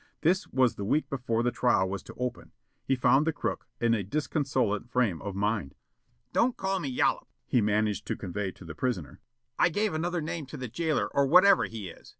[0.21, 2.53] This was the week before the trial was to open.
[2.83, 5.75] He found the crook in a disconsolate frame of mind.
[6.33, 9.19] "Don't call me Yollop," he managed to convey to the prisoner.
[9.59, 12.09] "I gave another name to the jailer or whatever he is.